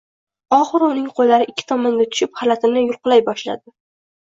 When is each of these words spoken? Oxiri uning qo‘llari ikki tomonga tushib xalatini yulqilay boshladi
Oxiri 0.55 0.87
uning 0.93 1.11
qo‘llari 1.19 1.47
ikki 1.51 1.67
tomonga 1.73 2.09
tushib 2.15 2.33
xalatini 2.41 2.85
yulqilay 2.89 3.25
boshladi 3.31 3.79